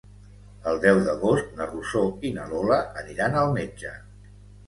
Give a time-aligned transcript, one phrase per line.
[0.69, 3.93] El deu d'agost na Rosó i na Lola aniran al metge.